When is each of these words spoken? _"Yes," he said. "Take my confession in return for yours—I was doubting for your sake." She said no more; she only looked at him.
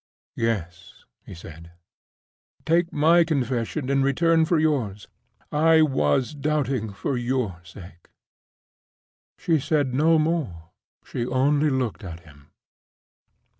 _"Yes," 0.35 1.05
he 1.27 1.35
said. 1.35 1.73
"Take 2.65 2.91
my 2.91 3.23
confession 3.23 3.87
in 3.87 4.01
return 4.01 4.45
for 4.45 4.57
yours—I 4.57 5.83
was 5.83 6.33
doubting 6.33 6.91
for 6.91 7.15
your 7.15 7.61
sake." 7.63 8.09
She 9.37 9.59
said 9.59 9.93
no 9.93 10.17
more; 10.17 10.71
she 11.05 11.23
only 11.27 11.69
looked 11.69 12.03
at 12.03 12.21
him. 12.21 12.47